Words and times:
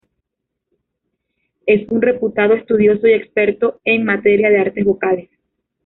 Es 1.67 1.87
un 1.89 2.01
reputado 2.01 2.55
estudioso 2.55 3.05
y 3.05 3.13
experto 3.13 3.79
en 3.83 4.03
materia 4.03 4.49
de 4.49 4.57
artes 4.59 4.83
vocales. 4.83 5.29